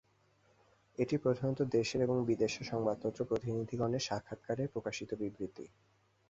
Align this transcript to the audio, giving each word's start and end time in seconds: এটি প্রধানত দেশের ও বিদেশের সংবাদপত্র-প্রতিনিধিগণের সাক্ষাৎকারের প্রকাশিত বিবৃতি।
এটি 0.97 1.15
প্রধানত 1.17 1.59
দেশের 1.75 2.01
ও 2.11 2.27
বিদেশের 2.29 2.65
সংবাদপত্র-প্রতিনিধিগণের 2.65 4.05
সাক্ষাৎকারের 4.07 4.71
প্রকাশিত 4.73 5.09
বিবৃতি। 5.21 5.65